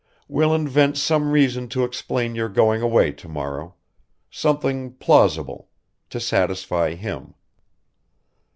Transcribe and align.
We'll 0.27 0.55
invent 0.55 0.97
some 0.97 1.29
reason 1.31 1.69
to 1.69 1.83
explain 1.83 2.33
your 2.33 2.49
going 2.49 2.81
away 2.81 3.11
to 3.11 3.27
morrow... 3.27 3.75
something 4.31 4.93
plausible... 4.93 5.69
to 6.09 6.19
satisfy 6.19 6.95
him. 6.95 7.35